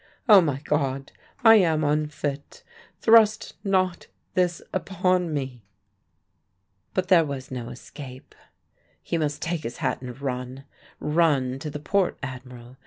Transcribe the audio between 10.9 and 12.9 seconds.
run to the Port Admiral.